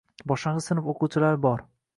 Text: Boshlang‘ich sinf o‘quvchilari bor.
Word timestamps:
Boshlang‘ich 0.31 0.65
sinf 0.69 0.89
o‘quvchilari 0.95 1.43
bor. 1.47 1.67